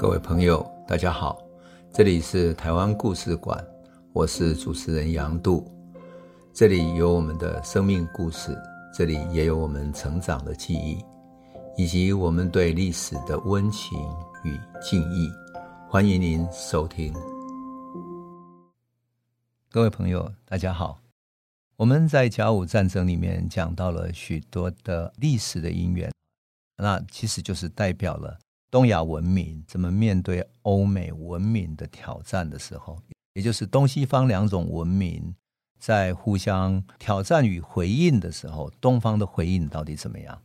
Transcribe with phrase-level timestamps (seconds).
[0.00, 1.38] 各位朋友，大家好，
[1.92, 3.62] 这里是台湾故事馆，
[4.14, 5.70] 我是主持人杨度，
[6.54, 8.56] 这里有我们的生命故事，
[8.94, 11.04] 这里也有我们成长的记忆，
[11.76, 13.98] 以及我们对历史的温情
[14.42, 15.30] 与敬意。
[15.86, 17.12] 欢迎您收听。
[19.70, 20.98] 各位朋友，大家好，
[21.76, 26.10] 我们在甲午战争里面讲到了许多的历史的因缘，
[26.78, 28.38] 那其实就是代表了。
[28.70, 32.96] 东亚文明怎么面对欧美文明的挑战的时候，
[33.34, 35.34] 也就是东西方两种文明
[35.78, 40.40] 在互相挑战与回应的时候，东方的回应到底怎么样？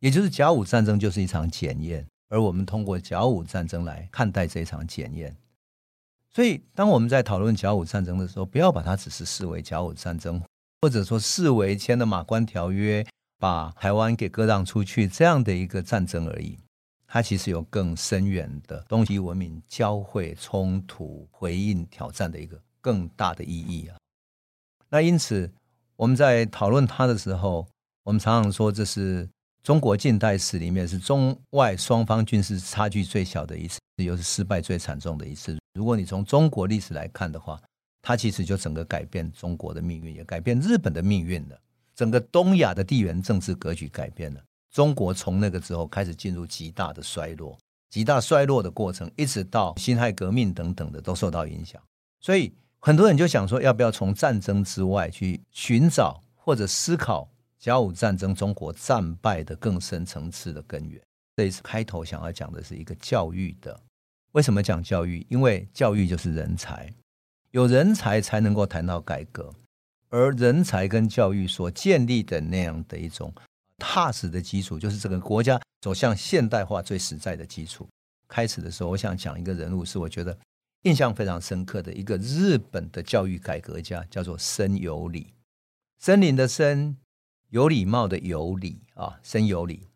[0.00, 5.36] 也就是甲午战争就是一场检验，而我们通过甲午战争来看待这场检验。
[6.34, 10.42] 所以，当我们在讨论甲午战争的时候，不要把它只是视为甲午战争，
[10.80, 13.06] 或者说视为签了马关条约，
[13.38, 16.58] 把台湾给割让出去这样的一个战争而已。
[17.14, 23.98] 它其实有更深远的东西文明交汇、冲突、回应、挑战的一个更大的意义啊。
[24.88, 25.52] 那因此，
[25.94, 27.68] 我们在讨论它的时候，
[28.02, 29.28] 我们常常说这是
[29.62, 35.58] 中国近代史里面是中外双方军事差距最小的一次，又是失败最惨重的一次。
[35.74, 37.60] 如果你从中国历史来看的话，
[38.00, 41.60] 它其实就整个改变中国的命运，也改变日本的命运了。
[41.94, 44.42] 整个东亚的地缘政治格局改变了。
[44.72, 47.56] 中国从那个之后开始进入极大的衰落，
[47.90, 51.80] 极大衰落的过程，一直到辛亥革命等等的都受到影响。
[52.20, 57.28] 所以很多人就想说，要不要从战争之外去寻找或者思考
[57.58, 60.98] 甲午战争中国战败的更深层次的根源？
[61.36, 63.78] 这一次开头想要讲的是一个教育的。
[64.32, 65.24] 为什么讲教育？
[65.28, 66.90] 因为教育就是人才，
[67.50, 69.52] 有人才才能够谈到改革，
[70.08, 73.30] 而人才跟教育所建立的那样的一种。
[73.82, 77.88] 踏实的基础就是这个国家走向现代化最实在的基础。
[78.28, 80.38] 开始的时候，我想讲一个人物，是我觉得
[80.82, 85.34] 印象非常深刻的一个日本的教育改革家，叫做森有礼。
[85.98, 86.96] 森林的森，
[87.50, 89.88] 有礼貌的有礼啊，森有礼。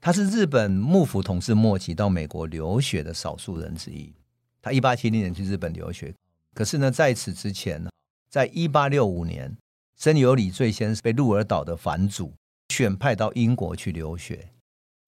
[0.00, 4.12] 他是日本幕府统治末期到美国留学的少数人之一。
[4.60, 6.12] 他一八七零年去日本留学，
[6.52, 7.86] 可是呢，在此之前，
[8.28, 9.56] 在一八六五年，
[9.96, 12.34] 森有礼最先是被鹿儿岛的藩主。
[12.80, 14.52] 选派到英国去留学，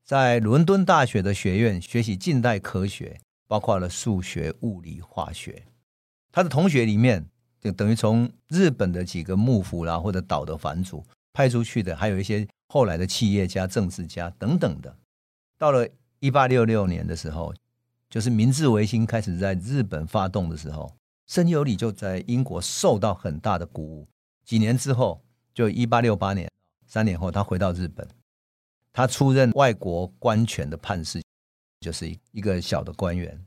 [0.04, 3.18] 在伦敦大学的学院学习近代科学，
[3.48, 5.64] 包括了数学、物理、化学。
[6.30, 7.24] 他的同学里面，
[7.62, 14.94] 就等于从日本的几个幕府啦或者岛的藩主派出去的，还有一些后来的企业家、政治家等等的。
[15.56, 15.88] 到了
[16.18, 17.54] 一八六六年的时候，
[18.10, 20.94] 就是明治维新开始在日本发动的时候，
[21.26, 24.06] 申有礼就在英国受到很大的鼓舞。
[24.44, 25.24] 几年之后，
[25.54, 26.50] 就一八六八年。
[26.92, 28.06] 三年后，他回到日本，
[28.92, 31.22] 他出任外国官权的判事，
[31.80, 33.42] 就是一个小的官员。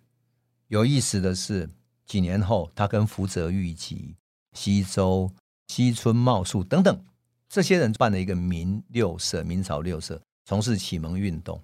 [0.70, 1.70] 有意思的是，
[2.08, 4.16] 几年后，他跟福泽谕吉、
[4.54, 5.32] 西周、
[5.68, 7.06] 西村茂树等等
[7.48, 11.62] 这些人办了一个明六社，明朝六社，从事启蒙运动。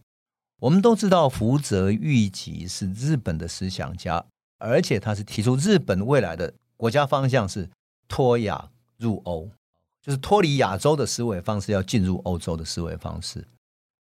[0.60, 4.24] 我们都知道，福泽谕吉是日本的思想家，
[4.60, 7.68] 而且他是提出日本未来的国家方向是
[8.08, 8.70] 脱亚
[9.00, 9.50] 入欧。
[10.02, 13.48] 就是脱离亚洲的思维方式，要进入欧洲的思维方式，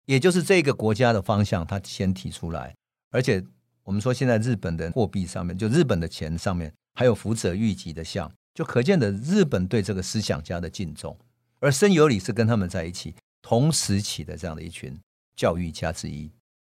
[0.06, 2.76] 也就是这个国家的方向，他先提出来。
[3.12, 3.42] 而且
[3.84, 11.18] 我们说，现在日本的货币上面，就日本的钱上面，还有福泽谕吉的像，就可见的日本对这个思想家的敬重。
[11.62, 15.00] 而森有礼是跟他们在一起同时期的这样的一群
[15.38, 16.30] 教育家之一。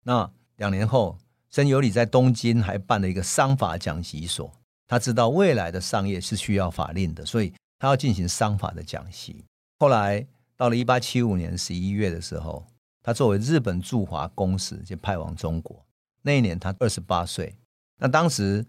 [0.04, 1.18] 那两年后，
[1.50, 4.52] 森有礼在东京还办了一个商法讲习所，
[4.88, 7.54] 他知道未来的商业是需要法令的，所以。
[7.78, 9.46] 他要进行商法的讲习。
[9.80, 10.26] 后来
[10.56, 12.66] 到了一八七五年十一月的时候，
[13.02, 15.86] 他作为日本驻华公使就派往中国。
[16.22, 17.56] 那一年他二十八岁。
[17.98, 18.66] 那当时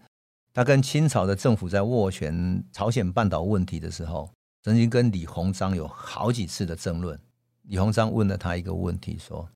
[0.53, 4.31] 他跟清朝的政府在斡旋朝鲜半岛问题的时候，
[4.63, 7.19] 曾经跟李鸿章有好几次的争论。
[7.63, 9.49] 李鸿章问了他一个问题，说：“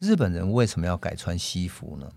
[0.00, 2.10] 日本人为什么要改穿西服呢？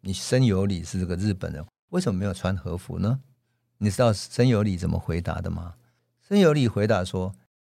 [0.00, 3.20] 你森有礼是这个日本人，为什么没有穿和服呢？”
[3.78, 5.74] 你知道森有礼怎么回答的吗？
[6.26, 7.34] 申有礼回答说：“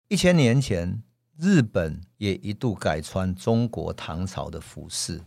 [0.06, 1.02] 一千年前，
[1.36, 5.18] 日本也一度改穿中国唐朝的服饰；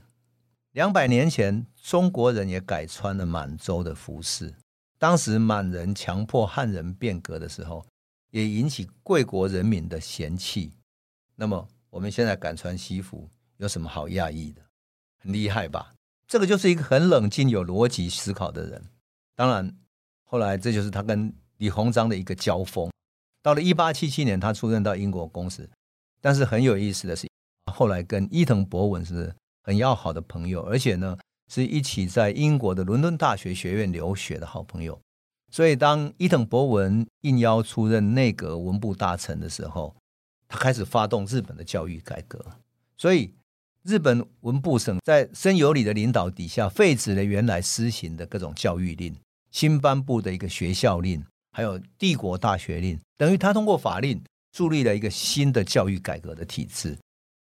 [0.72, 4.56] 两百年前，中国人也改穿了满洲的服饰。
[4.98, 7.86] 当时满人强迫汉人变革的时候，
[8.32, 10.72] 也引起贵国人民的嫌弃。
[11.36, 14.62] 那么，我们现在敢穿西服，有什么好讶异的？
[15.18, 15.94] 很厉害吧？
[16.26, 18.82] 这个就是一个很冷静、有逻辑思考的人。
[19.36, 19.76] 当然，
[20.24, 22.90] 后来这就是他跟李鸿章的一个交锋。”
[23.42, 25.70] 到了一八七七年，他出任到英国公使，
[26.22, 27.28] 但是很有意思的是，
[27.72, 29.34] 后来跟伊藤博文是
[29.64, 31.18] 很要好的朋友，而且呢，
[31.52, 35.00] 是一起在英国的伦敦大学学院留学的好朋友。
[35.52, 39.96] 所以，当伊藤博文应邀出任内阁文部大臣的时候，
[40.48, 42.40] 他开始发动日本的教育改革。
[42.98, 43.34] 所以，
[43.84, 49.16] 日本文部省在森有礼的领导底下，废止了原来施行的各种教育令，
[49.50, 51.26] 新颁布的一个学校令，
[51.60, 54.24] 还有帝国大学令，等于他通过法令
[54.54, 56.98] 树立了一个新的教育改革的体制。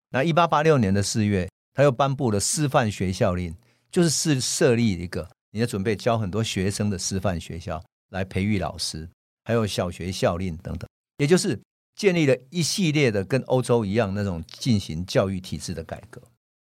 [0.10, 3.54] 那一八八六年的四月，他又颁布了师范学校令，
[3.92, 7.80] 就是设设立一个你要准备教很多学生的师范学校。
[8.10, 9.08] 来培育老师，
[9.44, 11.62] 还有小学校令等等，也就是
[11.96, 16.20] 建立了一系列的跟欧洲一样那种进行教育体制的改革。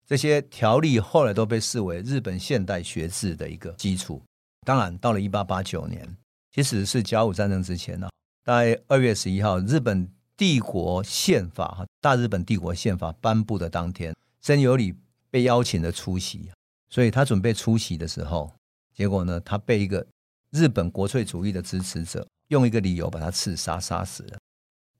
[0.05, 4.21] 这些条例后来都被视为日本现代学制的一个基础。
[4.65, 6.17] 当然，到了一八八九年，
[6.51, 8.11] 其实是甲午战争之前呢、啊，
[8.43, 14.95] 大概二月十一号，日本帝国宪法哈，大日本帝国宪法颁布的当天，森有礼
[15.29, 16.49] 被邀请的出席，
[16.89, 18.51] 所以他准备出席的时候，
[18.93, 20.05] 结果呢，他被一个。
[20.51, 24.39] 日本国粹主义的支持者用一个理由把他刺杀，杀死了。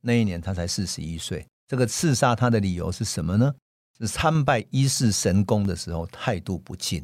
[0.02, 1.44] 那一年他才四十一岁。
[1.68, 3.52] 这个刺杀他的理由是什么呢？
[3.98, 7.04] 是参拜伊势神宫的时候态度不敬。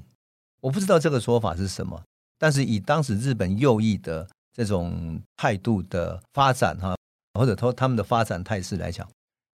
[0.62, 2.03] 我不知道这个说法是什么，
[2.38, 6.96] 但是以当时日本右翼的这种态度的发展哈，
[7.34, 9.06] 或者说他们的发展态势来讲，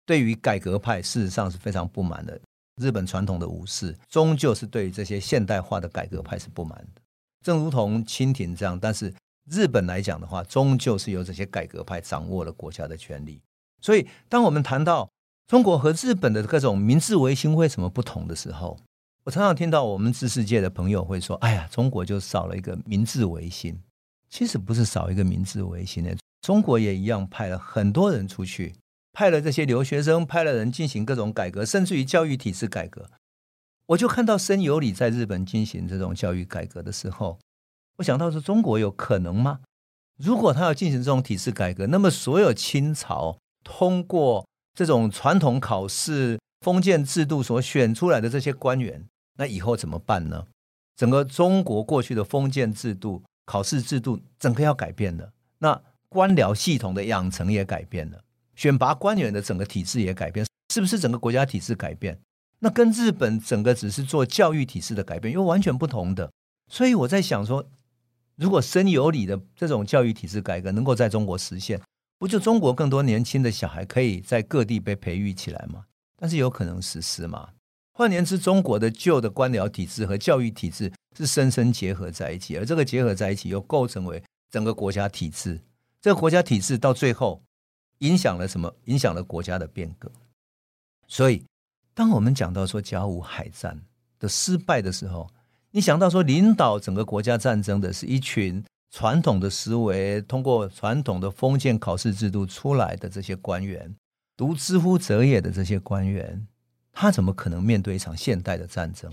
[0.05, 2.39] 对于改革派事实上是非常不满的。
[2.81, 7.01] 日本传统的武士终究是对于这些现代化的改革派是不满的。
[7.43, 9.13] 正如同清廷这样，但是
[9.51, 13.41] 日本来讲的话，终究是由这些改革派掌握了国家的权力。
[13.81, 15.09] 所以，当我们谈到
[15.47, 18.79] 中国和日本的各种明治维新为什么不同的时候，
[19.25, 23.79] 我常常听到我们知识界的朋友会说：“哎呀，中国就少了一个明治维新。”
[24.31, 28.75] 其实不是少一个明治维新的，中国也一样派了很多人出去，
[29.13, 33.11] 派了这些留学生，派了人进行各种改革，甚至于教育体制改革。
[33.87, 37.41] 我就看到森有礼在日本进行这种教育改革的时候，
[37.99, 39.61] 我想到说，中国有可能吗？
[40.17, 50.47] 如果他要进行这种体制改革，那么所有清朝通过这种传统考试、封建制度所选出来的这些官员，那以后怎么办呢？
[50.95, 55.33] 整个中国过去的封建制度、考试制度，整个要改变了。
[55.59, 58.23] 那官僚系统的养成也改变了，
[58.55, 62.21] 选拔官员的整个体制也改变，是不是整个国家体制改变？
[62.61, 66.31] 那跟日本整个只是做教育体制的改变又完全不同的，
[66.71, 67.69] 所以我在想说，
[68.37, 71.81] 如果深有理的这种教育体制改革能够在中国实现，
[72.21, 75.87] 不就中国更多年轻的小孩可以在各地被培育起来吗？
[76.17, 77.49] 但是有可能实施吗？
[78.01, 85.61] 换言之，中国的旧的官僚体制和教育体制是深深结合在一起，而这个结合在一起又构成为整个国家体制。
[86.01, 87.43] 这个国家体制到最后
[87.99, 88.75] 影响了什么？
[88.87, 90.11] 影响了国家的变革。
[91.07, 91.45] 所以。
[91.93, 93.79] 当我们讲到说甲午海战
[94.19, 95.29] 的失败的时候，
[95.71, 103.95] 你想到说领导整个国家战争的是一群传统的思维，通过传统的封建考试制度出来的这些官员，
[104.39, 106.47] 读知乎者也的这些官员，
[107.01, 109.11] 他怎么可能面对一场现代的战争？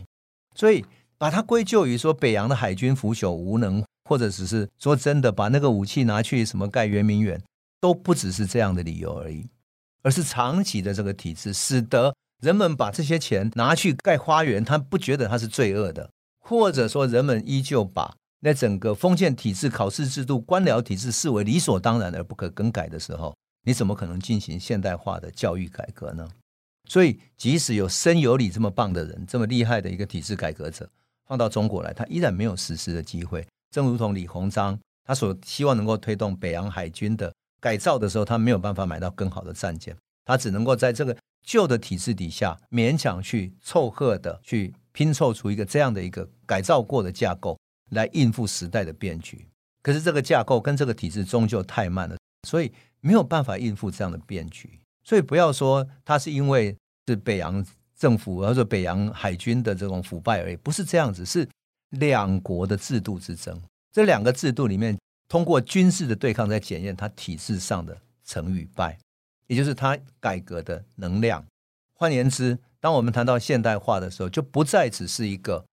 [0.53, 0.83] 所以
[1.17, 7.41] 把它归咎于说北洋的海军腐朽无能，或者只是说真的把那个武器拿去什么盖圆明园，
[7.79, 9.47] 都不只是这样的理由而已，
[10.03, 12.13] 而是长期的这个体制使得。
[12.41, 16.09] 人们把这些钱拿去盖花园，他不觉得他是罪恶的，
[16.41, 23.33] 或者说人们依旧把那整个封建体制、考试制度、官僚体制视为理所当然而不可更改的时候，
[23.63, 26.27] 你怎么可能进行现代化的教育改革呢？
[26.87, 30.89] 所以，即使有森有礼这么棒的人，这么厉害的一个体制改革者，
[31.25, 33.45] 放到中国来，他依然没有实施的机会。
[33.71, 41.15] 正如同李鸿章，他所希望能够推动北洋海军的改造的时候，他没有办法买到更好的战舰，他只能够在这个。
[41.43, 47.57] 旧的体制底下，勉强去凑合的去拼凑出一个这样的一个改造过的架构
[47.91, 49.47] 来应付时代的变局。
[49.81, 54.77] 可是这个架构跟这个体制终究太慢了，所以没有办法应付这样的变局。
[55.07, 56.75] 所以不要说它是因为
[57.07, 57.65] 是北洋
[57.97, 61.47] 政府或者北洋海军的这种腐败而已，不是这样子，是
[61.91, 63.57] 两国的制度之争。
[63.93, 64.97] 这两个制度里面，
[65.29, 68.99] 通过军事的对抗在检验它体制上的成与败。
[69.47, 71.41] 也就是他改革的能量。
[71.93, 75.65] 换言之，当我们谈到现代化的时候，就不再只是一个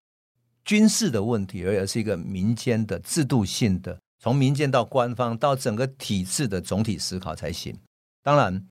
[0.64, 7.76] 军事的问题，而是一个民间的制度性的，从民间到官方到整个体制的总体思考才行。
[8.22, 8.64] 当然，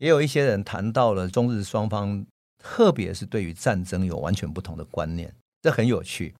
[0.00, 2.26] 也有一些人谈到了中日双方，
[2.58, 6.34] 特别是对于战争有完全不同的观念，这很有趣。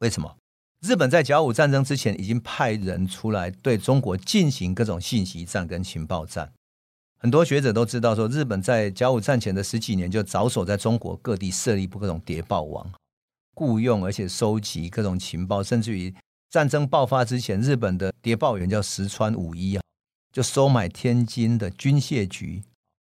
[0.00, 0.36] 为什么？
[0.82, 6.52] 日本在甲午战争之前已经派人出来对中国进行各种信息战跟情报战。
[7.18, 12.92] 很多学者都知道，说日本在甲午战前的十几年就着手在中国各地设立各种谍报网，
[13.54, 16.14] 雇佣而且收集各种情报，甚至于
[16.50, 19.82] 战争爆发之前，日本的谍报员叫石川五一啊，
[20.30, 22.62] 就收买天津的军械局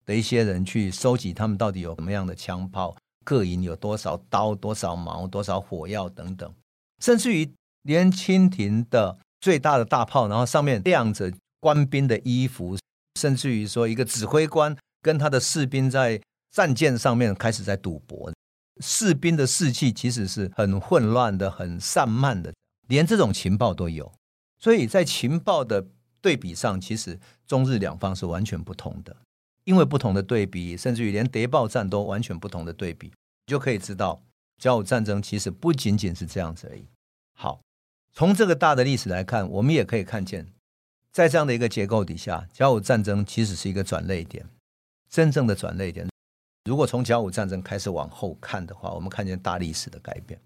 [0.06, 6.54] 的一些人去收集他们到底有什么样的枪炮，各营有多少刀、多少矛、多少火药等等，
[7.02, 7.52] 甚至于
[7.84, 12.78] 连清廷的最大的大炮，然后上面亮着官兵的衣服，
[13.20, 16.22] 甚至于说一个指挥官跟他的士兵在。
[16.52, 18.32] 战舰上面开始在赌博，
[18.80, 22.54] 士兵的士气其实是很混乱的、很散漫的，
[22.88, 24.10] 连这种情报都有。
[24.58, 25.86] 所以在情报的
[26.22, 29.18] 对比上，其实中日两方是完全不同的。
[29.66, 34.24] 因为不同的对比，甚至于连谍报战都完全不同的对比，你就可以知道
[34.58, 36.88] 甲午战争其实不仅仅是这样子而已。
[37.34, 37.60] 好，
[38.14, 40.48] 从这个大的历史来看，我们也可以看见，
[41.12, 44.48] 在这样的一个结构底下，甲午战争其实是一个转捩点，
[45.10, 46.08] 真正的转捩点。
[46.64, 50.40] 如果从甲午战争开始往后看的话，我们看见大历史的改变。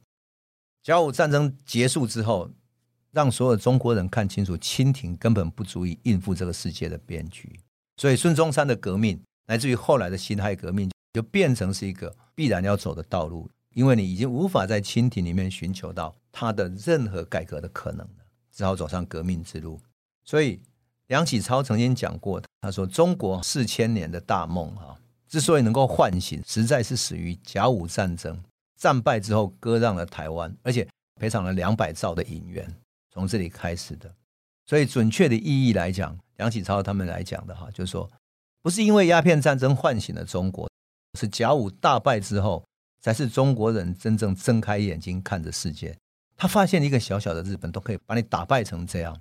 [0.81, 2.49] 甲午战争结束之后，
[3.11, 7.59] 让所有中国人看清楚，清廷根本不足以应付这个世界的变局。
[7.99, 19.77] 所以孙中山的革命，乃至于后来的辛亥革命，就变成是一个必然要走的道路，因为你已经无法在清廷里面寻求到他的任何改革的可能了，只好走上革命之路。
[20.23, 20.61] 所以
[21.07, 24.95] 梁启超曾经讲过，他说：“中国四千年的大梦，哈。”
[25.27, 28.41] 之所以能够唤醒，实在是始于甲午战争
[28.77, 30.87] 战败之后割让了台湾，而且
[31.19, 32.73] 赔偿了两百兆的银元，
[33.11, 34.09] 从这里开始的。
[34.69, 38.07] 所以准确的意义来讲，梁启超他们来讲的哈，就是说，
[38.61, 40.69] 不是因为鸦片战争唤醒了中国，
[41.17, 42.63] 是甲午大败之后，
[43.01, 45.97] 才是中国人真正睁开眼睛看着世界。
[46.37, 49.19] 他发现一个小小的日本都可以把你打败成这样，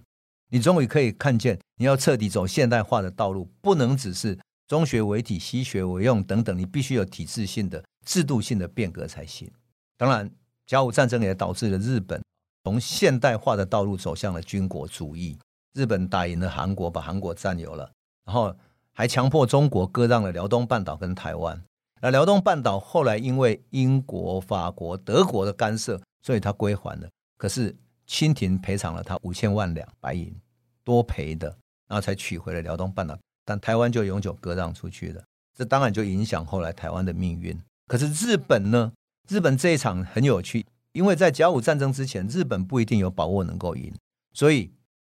[0.50, 4.38] 你终于可以看见，你要彻底走现代化的道路，不能只是。
[4.66, 9.50] 中学为体，西学为用，等等，你必须有体制性的、制度性的变革才行。
[9.96, 10.30] 当然，
[10.66, 12.22] 甲午战争也导致了日本
[12.68, 15.38] 从现代化的道路走向了军国主义。
[15.72, 17.90] 日本打赢了韩国，把韩国占有了，
[18.26, 18.54] 然后
[18.92, 21.64] 还强迫中国割让了辽东半岛跟台湾。
[22.02, 27.08] 而辽东半岛后来因为英国、法国、德国的干涉，所以他归还了。
[27.38, 27.74] 可是
[28.06, 30.38] 清廷赔偿了他五千万两白银，
[30.84, 31.48] 多赔的，
[31.88, 33.18] 然后才取回了辽东半岛。
[33.46, 35.24] 但台湾就永久割让出去了，
[35.56, 37.58] 这当然就影响后来台湾的命运。
[37.86, 38.92] 可是日本呢？
[39.26, 40.66] 日本这一场很有趣，
[40.98, 43.94] 因为在甲午战争之前，日本不一定有把握能够赢，
[44.34, 44.68] 所以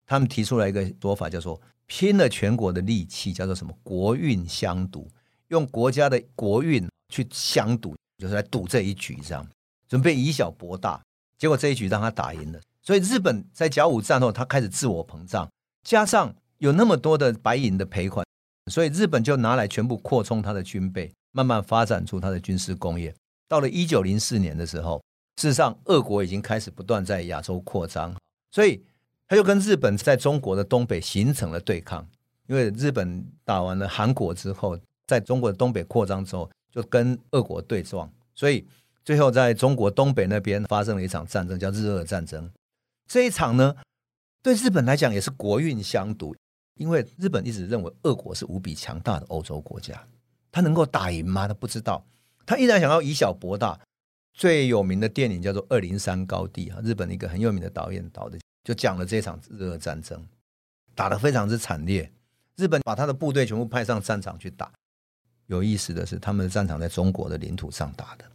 [0.05, 5.09] 他们提出来一个说法，叫做拼了全国的力气，叫做什么国运相赌，
[5.47, 9.43] 用国家的国运去相赌，就是来赌这一局，这样
[9.89, 11.01] 准备以小博大。
[11.39, 15.49] 结果这一局让他打赢了，所以日本在甲午战后，他开始自我膨胀，
[15.83, 16.31] 加上。
[16.61, 18.23] 有那么多的白银的赔款，
[18.71, 23.11] 所以日本就拿来全部扩充他的军备，慢慢发展出他的军事工业。
[23.47, 25.01] 到了一九零四年的时候，
[25.41, 28.15] 事实上俄国已经开始不断在亚洲扩张，
[28.51, 28.79] 所以
[29.27, 32.07] 他就跟日本在中国的东北形成了对抗。
[32.45, 38.67] 因为日本打完了韩国之后，在中国的东北扩张之后，就跟俄国对撞，所以
[39.03, 42.47] 最后在中国东北那边发生了一场战争，叫日俄战争。
[43.07, 43.75] 这一场呢，
[44.43, 46.35] 对日本来讲也是国运相赌。
[46.75, 50.05] 因为日本一直认为俄国是无比强大的欧洲国家，
[50.51, 51.47] 他能够打赢吗？
[51.47, 52.05] 他不知道，
[52.45, 53.79] 他依然想要以小博大。
[54.33, 60.25] 最有名的电影叫做《二零三高地》啊，日本一个很有名的导演导的，就讲了这场日俄战争，
[60.95, 62.11] 打得非常之惨烈。
[62.55, 64.71] 日本把他的部队全部派上战场去打。
[65.47, 68.25] 有意思的是，他们的战场在中国的领土上打的。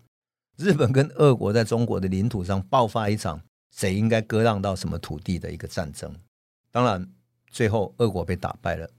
[0.56, 3.40] 日本跟俄国在中国的领土上爆发一场
[3.74, 6.14] 谁应该割让到什么土地的一个战争。
[6.70, 7.10] 当然。
[7.48, 8.90] 最后，俄国被打败了，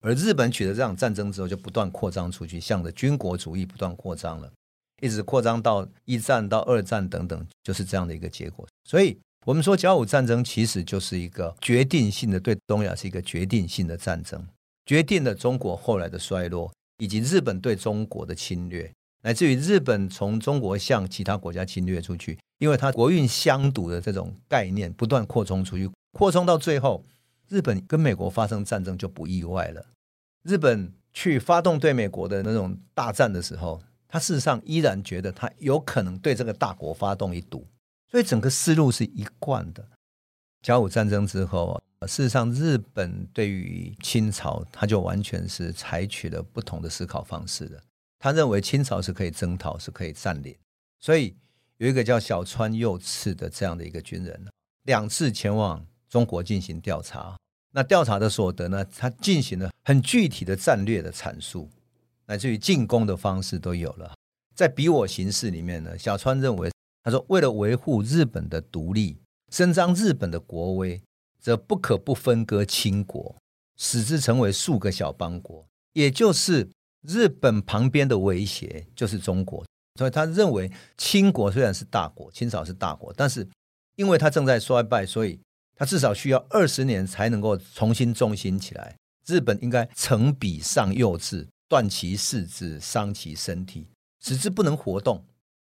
[0.00, 4.50] 而日本取得这场战争之后，就不断扩张出去，向着军国主义不断扩张了，
[5.00, 8.66] 一直扩张到一战到二战等等，就是这样的一个结果。
[8.84, 14.46] 所以，我们说甲午战争其实就是一个决定性的，对东亚是一个决定性的战争，
[14.84, 27.04] 决定了中国后来的衰落，以及日本对中国的侵略，乃至于日本从中国向其他国家侵略出去，因为它国运相赌的这种概念不断扩充出去，扩充到最后。
[27.48, 29.86] 日本跟美国发生战争就不意外了。
[30.42, 37.66] 日本去发动对美国的那种大战的时候，他事实上依然觉得他有可能对这个大国发动一赌，
[38.10, 39.88] 所以整个思路是一贯的。
[40.62, 47.82] 甲午战争之后，事实上日本对于清朝，他就完全是采取了不同的思考方式的。
[48.18, 50.56] 他认为清朝是可以征讨，是可以占领，
[51.00, 51.36] 所以
[51.76, 54.46] 有一个叫小川右次的这样的一个军人，
[54.84, 55.86] 两次前往。
[56.08, 57.36] 中国进行调查，
[57.72, 58.84] 那调查的所得呢？
[58.84, 61.68] 他进行了很具体的战略的阐述，
[62.26, 64.14] 乃至于进攻的方式都有了。
[64.54, 66.70] 在比我形式里面呢，小川认为
[67.02, 69.18] 他说：“为了维护日本的独立，
[69.52, 71.00] 伸张日本的国威，
[71.40, 73.36] 则不可不分割清国，
[73.76, 75.64] 使之成为数个小邦国。
[75.92, 76.68] 也就是
[77.02, 79.64] 日本旁边的威胁就是中国。
[79.98, 83.46] 所以他认为清国虽然是大国，清朝是大国，但是
[83.94, 85.40] 因为他正在衰败，所以
[85.74, 88.96] 他至少需要二十年才能够重新重新起来。
[89.26, 93.86] 日本应该成比上幼稚，断其四肢，伤其身体，
[94.20, 95.24] 使之不能活动。”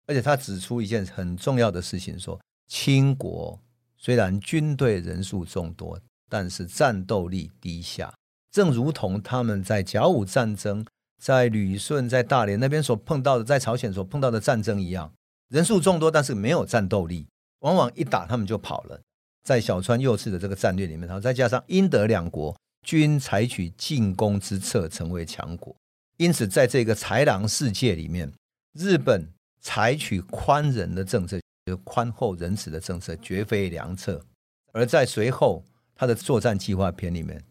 [0.08, 3.60] 而且他指出一件很重要的事情，说清国
[3.96, 5.98] 虽然军队人数众多，
[6.28, 8.14] 但是战斗力低下，
[8.52, 10.86] 正如同他们在甲午战争、
[11.20, 15.12] 在旅顺、在大连那边所碰到的，在朝鲜所碰到的战争一样，
[15.48, 17.26] 人数众多，但是没有战斗力，
[17.60, 19.00] 往往一打他们就跑了。
[19.42, 25.74] 在小川右次的这个战略里面，然后再加上英德两国均采取进攻之策，成为强国，
[26.16, 28.32] 因此在这个豺狼世界里面，
[28.72, 29.28] 日本。
[29.62, 34.24] 采取宽仁的政策，就宽厚仁慈的政策，绝非良策。
[34.72, 35.64] 而在随后
[35.96, 37.42] 他的作战计划片里面，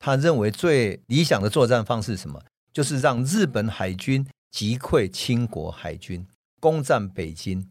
[0.00, 2.42] 他认为最理想的作战方式是什么？
[2.72, 6.26] 就是让日本海军击溃清国海军，
[6.58, 7.64] 攻占北京，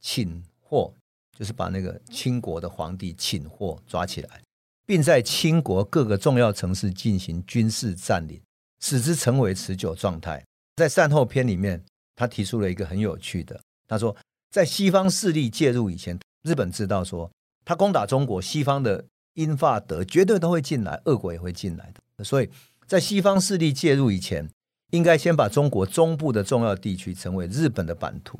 [0.00, 0.94] 擒获，
[1.36, 4.40] 就是把那个清国的皇帝擒获抓起来，
[4.86, 8.40] 并在清国各个重要城市进行军事占领，
[8.84, 10.44] 使之成为持久状态。
[10.76, 11.82] 在善后篇里面。
[12.16, 14.16] 他提出了一个很有趣的，他说，
[14.48, 17.28] 在西方势力介入以前，日本知道说，
[17.64, 22.22] 他攻打中国，西方的英法德绝对都会进来，俄国也会进来的。
[22.22, 22.48] 所以
[22.86, 24.48] 在西方势力介入以前，
[24.92, 28.38] 应该先把中国中部的重要地区成为日本的版图。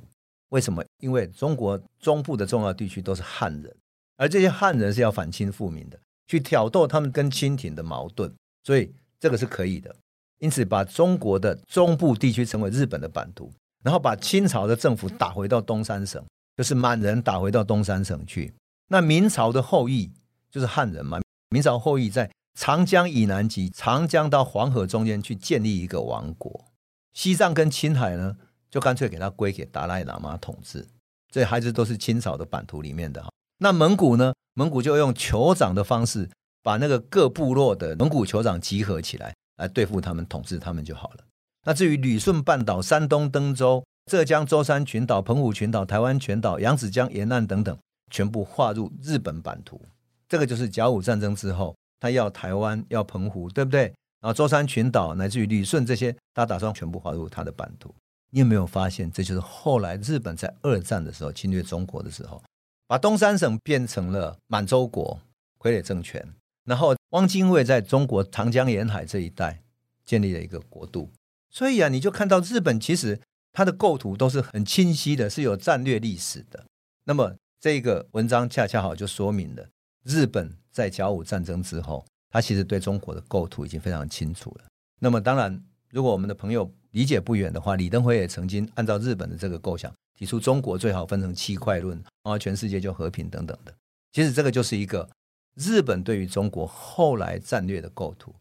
[0.50, 0.84] 为什么？
[0.98, 3.76] 因为中国中部的重要地区都是汉人，
[4.16, 5.98] 而这些汉人是要反清复明的，
[6.28, 8.32] 去挑逗他们跟清廷的矛盾，
[8.62, 9.96] 所以这个是可以的。
[10.38, 13.52] 因此，把中国的中部地区成为日本的版图。
[13.82, 16.24] 然后把清朝的政府打回到东三省，
[16.56, 18.54] 就是满人打回到东三省去。
[18.88, 20.10] 那明朝的后裔
[20.50, 21.20] 就是汉人嘛。
[21.50, 26.64] 明朝后裔在长江以南及长江到黄河中间去建立一个王国。
[27.12, 28.36] 西藏跟青海呢，
[28.70, 30.86] 就干脆给它归给达赖喇嘛统治。
[31.30, 33.28] 这孩子都是清朝的版图里面的哈。
[33.58, 34.32] 那蒙古呢？
[34.54, 36.30] 蒙古就用酋长的方式，
[36.62, 41.24] 把那个各部落的蒙古酋长集合起来，来对付他们，统治他们就好了。
[41.64, 47.76] 那至于旅顺半岛、山东登州、浙江舟山群岛、澎湖群岛、台湾全岛、扬子江沿岸等等，
[48.10, 49.80] 全部划入日本版图。
[50.28, 53.82] 这个就是甲午战争之后，他要台湾、要澎湖，对不对？
[54.20, 57.94] 然后舟山群岛乃至于旅顺这些，他打算全部划入他的版图。
[58.30, 62.42] 你有没有发现，这就是后来日本在二战的时候侵略中国的时候，
[62.86, 65.18] 把东三省变成了满洲国
[65.58, 66.26] 傀儡政权，
[66.64, 69.62] 然后汪精卫在中国长江沿海这一带
[70.04, 71.10] 建立了一个国度。
[71.50, 73.20] 所以啊，你就看到日本其实
[73.52, 76.64] 它的构图都是很清晰的，是有战略历史的。
[77.04, 79.68] 那么这个文章恰恰好就说明了，
[80.02, 84.64] 日本在甲午战争之后，它其实对中国的构图已经非常清楚了。
[85.00, 93.72] 那么当然，如果我们的朋友理解不远的话，李登辉也曾经按照日本的这个构想，提出中国最好分成七块论，然后全世界就和平等等的。
[94.12, 95.08] 其实这个就是一个
[95.54, 98.34] 日本对于中国后来战略的构图，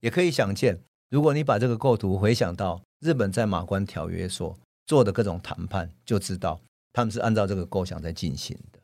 [0.00, 0.80] 也可以想见。
[1.08, 6.60] 如果你把这个构图回想到日本在马关条约所做的各种谈判，就知道
[6.92, 8.78] 他们是按照这个构想在进行的。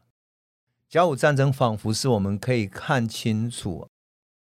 [0.88, 3.88] 甲午战争仿佛是我们可以看清楚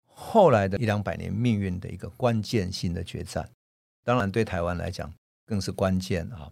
[0.05, 3.49] 后来的一两百年命运的一个关键性的决战，
[4.03, 5.11] 当然对台湾来讲
[5.45, 6.51] 更是关键啊。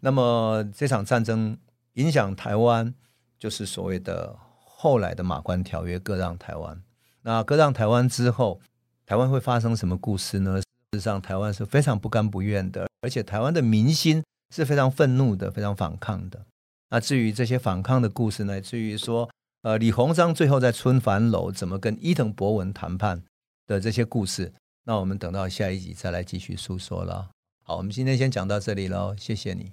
[0.00, 1.56] 那么这场战争
[1.94, 2.92] 影响台湾，
[3.38, 4.36] 就是所谓的
[4.80, 6.80] 后来的马关条约割让台湾。
[7.22, 8.60] 那割让台湾之后，
[9.04, 10.60] 台湾会发生什么故事呢？
[10.60, 14.22] 事实上，台湾是非常不甘不愿的，而且台湾的民心
[14.54, 16.46] 是非常愤怒的，非常反抗的。
[16.90, 18.60] 那至于这些反抗的故事呢？
[18.60, 19.28] 至于说，
[19.62, 23.24] 呃，李鸿章最后在春帆楼怎么跟伊藤博文谈判
[23.66, 24.52] 的这些故事，
[24.84, 27.30] 那我们等到下一集再来继续诉说了。
[27.64, 29.72] 好，我们今天先讲到这里喽，谢谢你。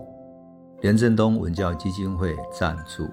[0.81, 3.07] 连振东文教基金会赞助。